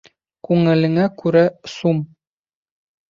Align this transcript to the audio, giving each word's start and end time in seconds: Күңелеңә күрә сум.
Күңелеңә 0.47 1.05
күрә 1.23 1.45
сум. 1.77 2.03